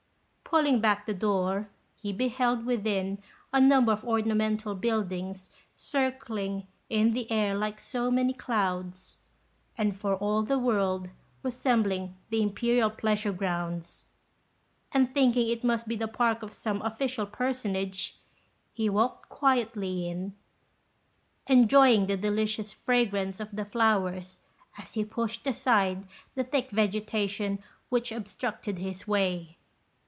[0.53, 3.19] Pulling back the door, he beheld within
[3.53, 9.15] a number of ornamental buildings circling in the air like so many clouds,
[9.77, 11.09] and for all the world
[11.41, 14.03] resembling the Imperial pleasure grounds;
[14.91, 18.17] and thinking it must be the park of some official personage,
[18.73, 20.33] he walked quietly in,
[21.47, 24.41] enjoying the delicious fragrance of the flowers
[24.77, 26.05] as he pushed aside
[26.35, 27.57] the thick vegetation
[27.87, 29.55] which obstructed his way.